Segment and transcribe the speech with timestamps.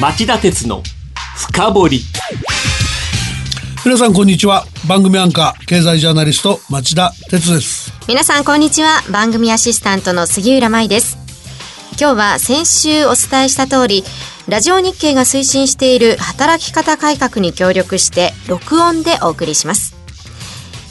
[0.00, 0.84] 町田鉄の
[1.36, 2.00] 深掘り。
[3.84, 4.64] 皆さんこんにちは。
[4.86, 7.92] 番組アンカー経済ジャーナリスト町田鉄です。
[8.06, 9.02] 皆さんこんにちは。
[9.10, 11.18] 番組アシスタントの杉浦舞です。
[12.00, 14.04] 今日は先週お伝えした通り
[14.46, 19.96] ラジオ日経が推進している働き方改革に協力して録音でお送りします。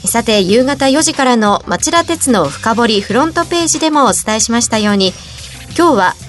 [0.04, 5.14] さて夕方4時からの町田鉄の深掘りフロントページでもお伝えしましたように
[5.78, 6.27] 今日は立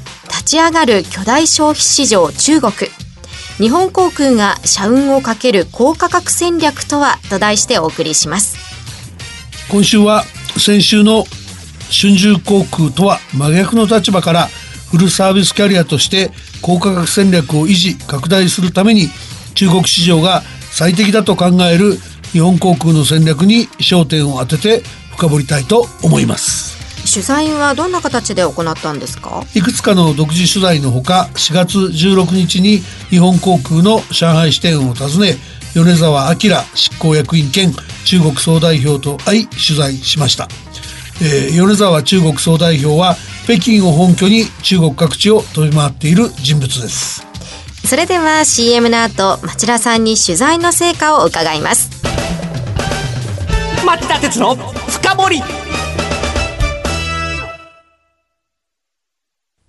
[0.50, 2.72] ち上がる巨大消費市場中国。
[3.60, 8.58] 日本航空が社運をかける高価格戦略とはと題してお送りします。
[9.70, 10.24] 今週は
[10.58, 11.26] 先週の
[11.92, 14.48] 春秋航空とは真逆の立場から
[14.90, 16.32] フルサービスキャリアとして
[16.64, 19.10] 高価格戦略を維持拡大するために
[19.54, 20.42] 中国市場が
[20.72, 21.94] 最適だと考える
[22.32, 26.79] 日本航空の戦略に焦点を当てて深掘りたいと思います。
[27.12, 29.44] 取材はどんな形で行ったんですか？
[29.56, 35.36] いくつかの独自取材のほか4月16日に日本航空の上海支店を訪ね
[35.76, 36.40] 米沢明
[36.76, 37.74] 執行役員兼
[38.06, 40.48] 中国総代表と会い取材しました、
[41.22, 47.26] えー、米沢中国総代表は北京を本拠に中国各地を飛び回っている人物です。
[47.86, 51.90] それでは CM の後町田さんに取材の成果を伺います。
[53.86, 55.42] 町田鉄の深掘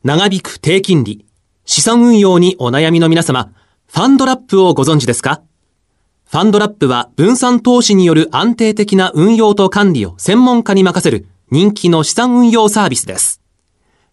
[0.02, 1.26] 長引く低金利、
[1.66, 3.52] 資産運用にお悩みの皆様、
[3.86, 5.42] ファンドラップをご存知ですか？
[6.24, 13.42] ファンドラップは分散投資による安定的な運用と管理を専門家に任せる人気の資産運用サービスです。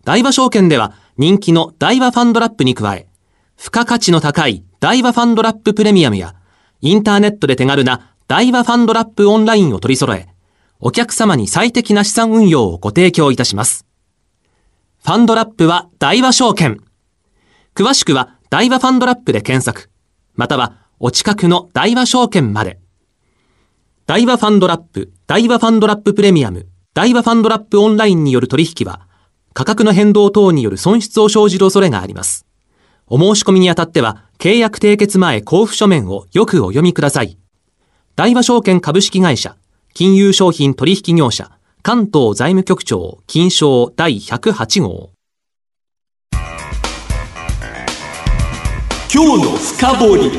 [0.04, 3.08] 大和証券では人気の大和ファンドラップに加え、
[3.56, 6.36] 付加価値の高い大和ファンドラッププレミアムや、
[6.82, 10.28] インターネットで手軽な大和ファンドラップオンラインを取り揃え、
[10.82, 13.87] お客様に最適な資産運用をご提供いたします。
[15.08, 16.82] ファンドラップは大和証券。
[17.74, 19.90] 詳しくは大和ファンドラップで検索。
[20.36, 22.78] またはお近くの大和証券まで。
[24.06, 29.08] 大和ファンドラップ、大和ファンドラッププレミアム、大和ファンドラップオンラインによる取引は、
[29.54, 32.46] 価格の変動等による損失を生じる恐れがあります。
[33.06, 37.38] お申し込みにあたっては、契約締結前交付書面をよくお読みください。
[38.18, 39.56] 大和証券株式会社、
[39.94, 41.57] 金融商品取引業者、
[41.88, 45.12] 関東財務局長金賞第108号
[49.10, 50.32] 今日の深掘り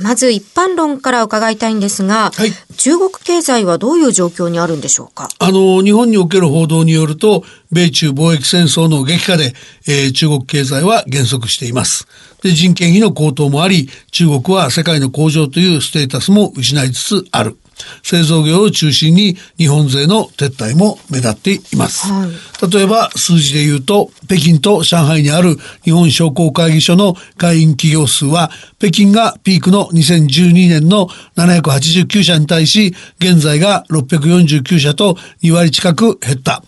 [0.00, 5.28] まず一般論から伺いたいんですが、はい、中国経済はどういう状況にあるんでしょうか？
[5.38, 9.52] あの、日本における報道によると、米中貿易戦争の激化で、
[9.86, 12.08] えー、中国経済は減速しています。
[12.42, 17.56] で、人件費の高騰もあり、中国は世界の工場というステータスも失いつつある。
[18.02, 22.10] 製造業を中心に日本勢の撤退も目立っています。
[22.12, 36.62] はい、例えば数字で言うと、北京と上海にある日本商工会議所の会員企業数は、北京がピークの2012年の789社に対し、現在が649社と2割近く減った。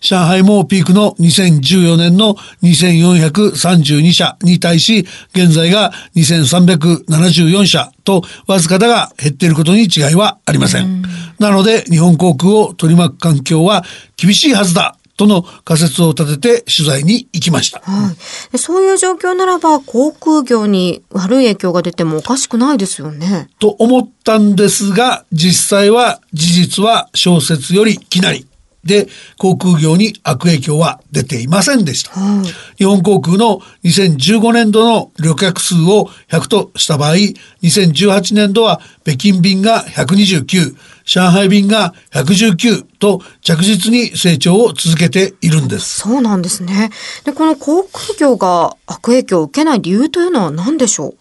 [0.00, 11.02] 上海もピークの2014年の2432社に対し、現在が2374社とわずかだが減っていることに違いはありません。
[11.38, 13.84] なので、日本航空を取り巻く環境は
[14.16, 18.14] 厳しいはずだとの仮説を立てて取材に行きました、は
[18.54, 23.50] い、そういう状況ならば航空業に悪い影響が出てもおかしくないですよね。
[23.58, 28.46] と思ったんですが実際は事実は小説よりきなり
[28.84, 32.18] で、航空業に悪影響は出ていませんでした。
[32.18, 32.42] うん、
[32.78, 37.14] 日本航空の2015年度の旅客数を100とした場合、
[37.62, 46.00] 2018年度は北京便が129、上海便が119と着実に成長を続けているんです。
[46.00, 46.90] そうなんですね。
[47.24, 51.14] で、この航空業が悪影響を受けない理由というのは何でしょう？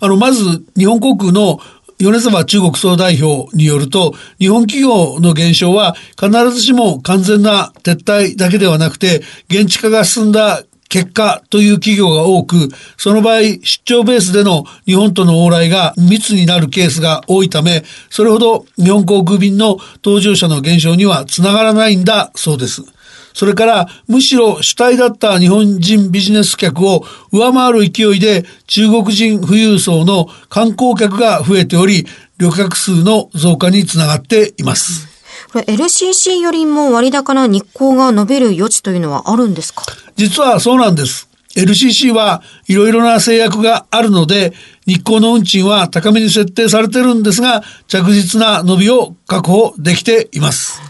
[0.00, 1.60] あの、まず、日本航空の
[2.00, 22.82] 米沢中国総代表によると、日本企業の減少は必ずしも完全な撤退だけではなくて、現地化が進んだ結果という企業が多く、その場合、出張ベースでの日本との往来が密になるケースが多いため、それほど日本航空便の搭乗者の減少にはつながらないんだそうです。
[23.32, 32.06] それからむしろ主体だった日本人ビジネス客を上回る勢いで中国人富裕層の観光客が増えており、
[32.38, 35.08] 旅客数の増加につながっています。
[35.52, 39.84] これ LCC よりも割高な日光が伸びる余地というのはあるんですか？
[40.16, 41.28] 実はそうなんです。
[41.56, 44.52] LCC はいろいろな制約があるので、
[44.86, 50.80] 日光の運賃は高めに設定されてるんですが、着実な伸びを確保できています。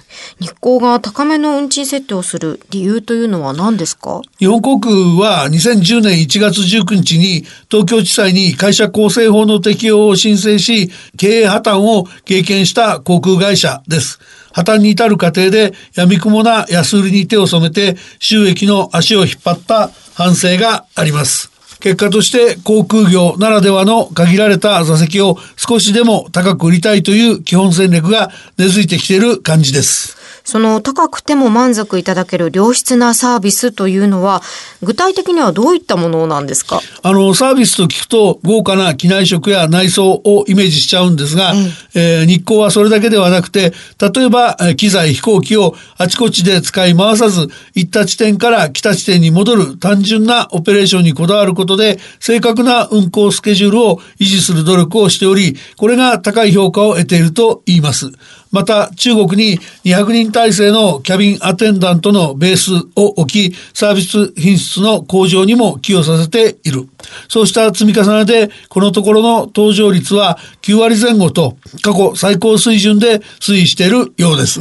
[0.40, 4.22] 日航が高めの運賃設定をする理由というのは何ですか？
[4.38, 14.18] 日本航空は2010年1月19日に東京地裁に会社構成法の適用を申請し、経営破綻を経験した航空会社です。
[14.52, 21.50] 破綻に至る過程で闇雲な安売りに手を染めて収益の足を引っ張った反省があります。
[21.80, 30.19] 結果として航空業ならではの限られた座席を少しでも高く売りたいという基本戦略が根付いてきている感じです。
[30.44, 34.42] その高くても満足いただける良質なサービスというのは、
[34.82, 36.80] 具体的にはどういったものなんですか？
[37.02, 41.58] あの、サービスと聞くと豪華な機内食や内装をイメージしちゃうんですが、うん、
[41.94, 58.10] えー、日光はそれだけではなくて、例えば機材、飛行機をあちこちで使い回さず、行った地点から来た地点に戻る単純なオペレーションにこだわることで、正確な運行スケジュールを維持する努力をしており、これが高い評価を得ていると言います。
[58.50, 66.88] また中国に200人体制のキャビンアテンダントのベースを置き、サービス品質の向上にも寄与させている。
[67.28, 74.60] そうした積み重ねで、このところの搭乗率は9割前後と過去最高水準で推移しているようです。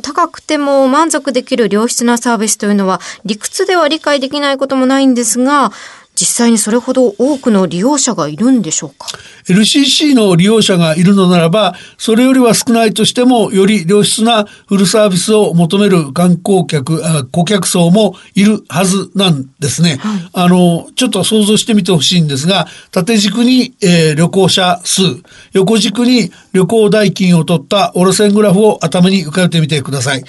[0.00, 5.72] 高くても満足できる良質なサービスというのは理屈では理解できないこともないんですが、
[6.22, 9.08] 実際にそれほど多くの利用者がいるんでしょうか
[9.48, 19.96] ？LCC の利用者がいるのならば、それよりは少ないとしても、より良質なフルサービスを求める観光客、顧客層もいるはずなんですね。
[19.96, 25.02] はい、あの、ちょっと想像してみてほしいんですが、縦軸に、えー、旅行者数、
[25.54, 30.22] 横軸に旅行代金を取った折れ線グラフを頭に浮かべてみてください。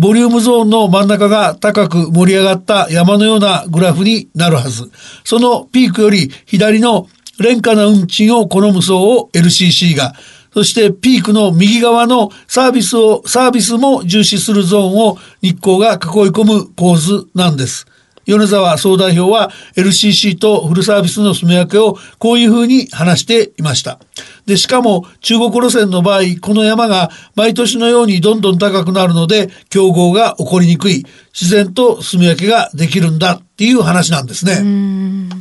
[0.00, 4.90] ボリュームゾーンの真ん中が高く盛り上がった山のようなグラフになるはず。
[5.24, 7.06] そのピークより左の
[7.38, 10.14] 廉価な運賃を好む層を LCC が、
[10.54, 15.98] そしてピークの右側のサービスを、サービスも重視するゾーンを日光が囲い
[16.30, 17.86] 込む構図なんです。
[18.30, 23.98] 米沢総代表は LCC とフルサービスの住み分けをこういうふうに話していました。
[24.46, 35.40] で、しかも中国路線の場合、この山が毎年のようにどんどん高くなるので、競合が起こりにくい、自然と住み分けができるんだっていう話なんですね。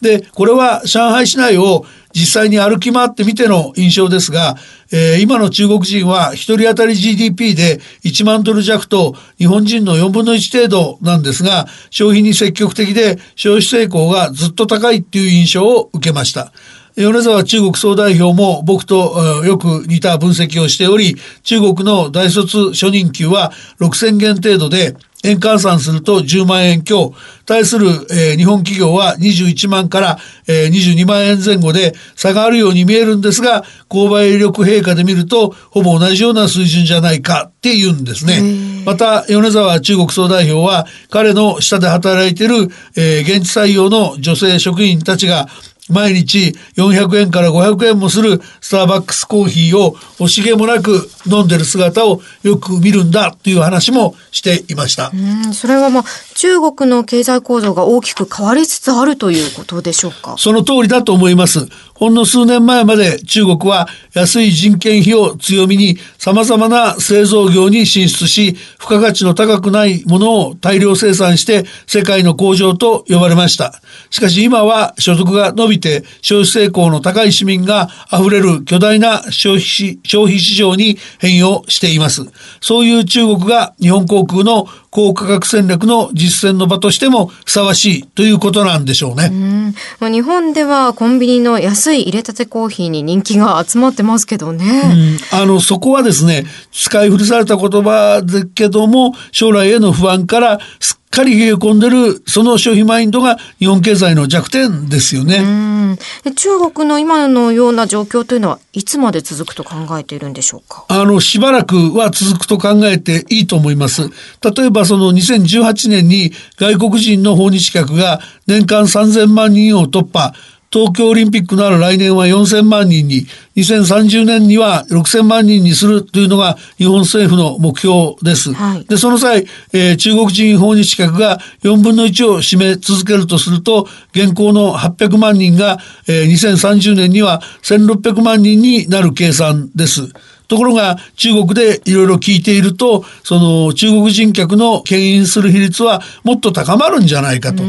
[0.00, 4.56] で、これは上海市内を実際に歩き回ってみての印象ですが、
[4.92, 16.52] えー、今の中国人は1人当たり GDP で1万ドル弱と日本人の4分の1程度なんですが、消費に積極的で消費成功がずっと高いっていう印象を受けました。
[16.96, 23.50] 米沢中国総代表も僕とよく似た分析をしており、中国の大卒初任給は
[23.80, 27.14] 6000元程度で、円換算すると10万円強、
[27.46, 38.84] 対する、えー、日本企業は21万から、えー、22万円前後で差があるように見えるんですが、購買力陛下で見ると、ほぼ同じような水準じゃないかって言うんですね。
[38.84, 45.48] また、米沢中国総代表は、彼の下で働いている、えー、現地採用の女性職員たちが、
[45.90, 55.10] 毎日400円から500円もするスターバックスコーヒーを惜しげもなく飲んでる姿をよく見るんだという話もしていました。
[55.12, 55.16] う
[55.50, 56.04] んそれはまあ
[56.36, 60.36] 中国の経済構造が大きく変わりつつあるということでしょうか？
[60.38, 61.68] その通りだと思います。
[61.94, 73.80] ほんの数年前まで中国は安い人件費を強みに様々な製造業に進出し、付加価値の高くないものを大量生産して世界の工場と呼ばれました。
[74.10, 82.22] しかし今は所得が伸びて消費成功の高い市民が溢れる巨大な消費消費市場に変容しています。
[82.60, 89.28] そういう中国が日本航空の高価格戦略の実践の場としてもふさわしいということなんでしょうね。
[89.32, 89.74] うん
[90.12, 95.18] 日本ではコンビニの安い入れたてコーヒーに人気が集まってますけどね。
[95.32, 105.96] うん、あの、そこはですね、使い古された言葉だけども、将来への不安からすっかり冷え込んでる、その消費マインドが日本経済の弱点ですよね。
[106.36, 110.84] 中国の今のような状況というのはいつまで続くと考えているんでしょうか？
[110.88, 114.10] あの、しばらくは続くと考えていいと思います。
[114.42, 120.34] 例えばその2018年に外国人の訪日客が年間3000万人を突破。
[120.74, 128.52] 東京オリンピックのある来年は4000万人に、2030年には6000万人にするというのが日本政府の目標です。
[128.52, 135.78] はい、で、その際、えー、中国人訪日客が4分の1を占め続けるとすると、現行の800万人が、
[136.08, 140.12] えー、2030年には1600万人になる計算です。
[140.48, 147.62] ところが中国でいろいろ聞いていると、その中国人客の牽引する比率はもっと高まるんじゃないかと。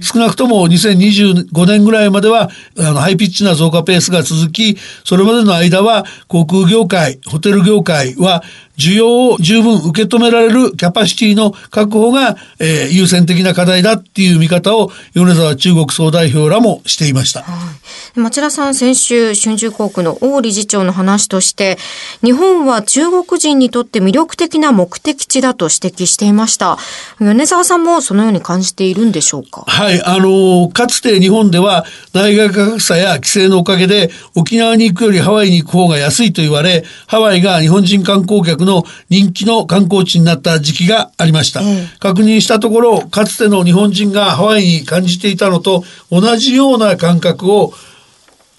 [0.00, 8.42] 少なくとも2025年ぐらいまではあのハイピッチな増加ペースが続き、それまでの間は航空業界、ホテル業界は
[8.78, 17.42] 需要を十分受け止められるキャパシティの確保が、えー、優先的な課題だっていう見方を米沢中国総代表らもしていました。
[17.42, 17.72] は
[18.16, 21.78] い、町田さん、先週、春秋航空の王理事長の話として、
[22.22, 26.78] 日本は中国人にとって魅力的な目的地だと指摘していました。
[27.18, 29.64] 米沢さんもそのように感じているんでしょうか？
[29.66, 41.60] はい、あの、かつて日本では大学格差や規制のおかげで沖縄に行くよりハワイに行く方が安いと言われ、ハワイが日本人観光客の人気の観光地になった時期がありました。
[41.98, 47.72] 確認したところ、かつての日本人がハワイに感じていたのと同じような感覚を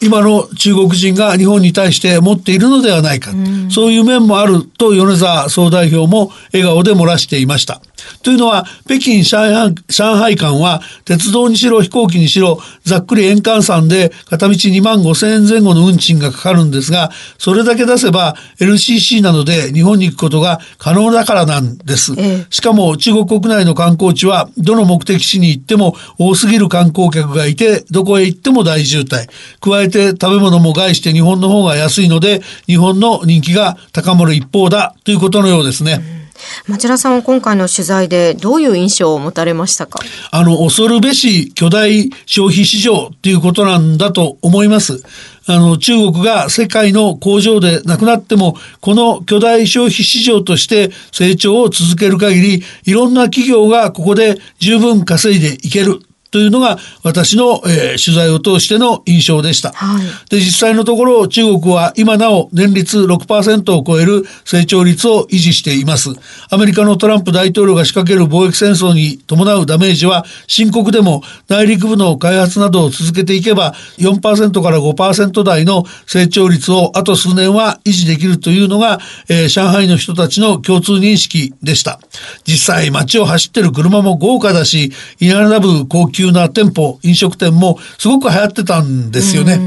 [0.04, 7.82] 今の中国人が日本に対して持っているのではないか、うん、そういう面もあると米沢総代表も笑顔で漏らしていました。
[8.24, 22.14] というのは、北京上海上海間は、鉄道にしろ飛行機にしろ、ざっくり円換算で片道2万5千円前後の運賃がかかるんですが、それだけ出せば LCC などで日本に行くことが可能だからなんです。
[22.50, 29.28] しかも中国国内の観光地は、どの目的地に行っても多すぎる観光客がいて、どこへ行っても大渋滞。
[29.60, 36.13] 加えて食べ物も害して日本の方が安いので、日本の人気が高まる一方だということのようですね。
[36.68, 40.00] 町田さんは今回の取材でどういう印象を持たれましたか？
[40.32, 45.04] あの、恐るべし巨大消費市場っていうことなんだと思います。
[45.46, 56.00] あの、中国が世界の工場でなくなっても、この巨大消費市場として成長を続ける限り、いろんな企業がここで十分稼いでいける。
[56.34, 59.72] というのが私の、えー、取材を通しての印象でした。
[59.72, 66.10] はい、で、実際のところ中国は今なお年率6%を超える成長率を維持しています。
[66.50, 78.98] アメリカのトランプ大統領が仕掛ける貿易戦争に伴うダメージは深刻でも内陸部の開発などを続けていけば4%から5%台の成長率をあと数年は維持できるというのが、
[79.30, 82.00] えー、上海の人たちの共通認識でした。
[82.44, 89.60] 実際街を走ってる車も豪華だし、稲並ぶ高級な店舗、飲食店もすごく流行ってたんですよね。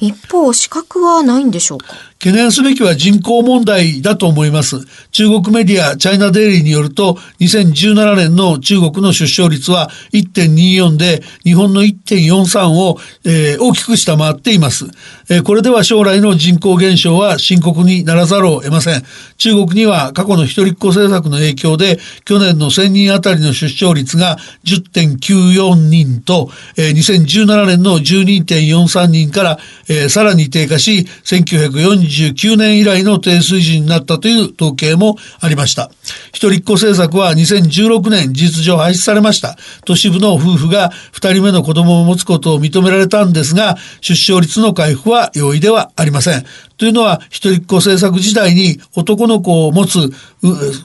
[0.00, 1.94] 一方、資格はないんでしょうか？
[2.20, 4.84] 懸念すべきは人口問題だと思います。
[5.12, 14.86] 中国メディアチャイナデイリーによると、2017年の中国の出生率は1.24で、日本の1.43を、えー、大きく下回っています、
[15.30, 19.04] えー、これでは将来の人口減少は深刻にならざるを得ません。
[19.36, 29.58] 中国には過去の一人っ子政策の影響で、去年の1000人あたりの出生率が10.94人と、えー、2017年の12.43人から、
[29.88, 35.90] えー、さらに低下し、1940 19年以来の低水準になったという統計もありました。
[36.32, 39.56] 一人っ子政策は2016年事実上廃止されました。
[39.84, 46.44] 都市部の夫婦が2人目の子供を持つことを認められたんですが、出生率の回復は容易ではありません。
[46.78, 50.12] というのは、一人っ子政策時代に男の子を持つ産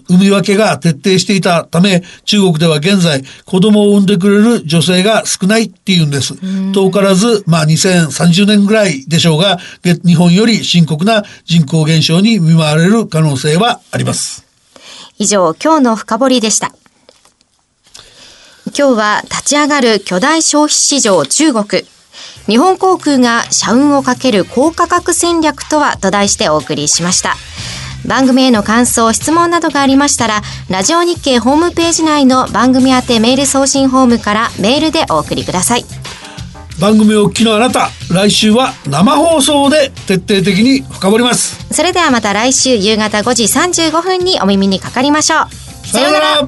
[0.10, 6.34] み分けが徹底していたため、中国では現在、子供を産んでくれる女性が少ないっていうんです。
[6.74, 14.44] 遠からず、まあ2030年ぐらいでしょうが、日本より深刻な人口減少に見舞われる可能性はあります。
[15.20, 16.74] 以上、今日の深掘りでした。
[18.76, 21.86] 今日は立ち上がる巨大消費市場中国。
[22.48, 27.36] 日本航空が社運をかける高価格戦略とはと題してお送りしました。
[28.06, 35.86] 番組への感想、質問などがありましたら、ラジオ日経ホームページ内の番組宛てメール送信フォームからメールでお送りください。
[36.80, 41.66] 番組をお聞きのあなた、来週は生放送で徹底的に深掘ります。
[41.72, 45.88] それではまた来週夕方5時35分にお耳にかかりましょう。
[45.88, 46.48] さようなら